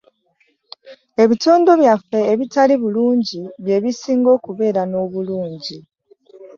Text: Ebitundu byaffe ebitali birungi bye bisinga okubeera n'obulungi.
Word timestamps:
Ebitundu 1.23 1.71
byaffe 1.81 2.19
ebitali 2.33 2.73
birungi 2.83 3.41
bye 3.63 3.77
bisinga 3.83 4.29
okubeera 4.37 4.81
n'obulungi. 4.87 5.77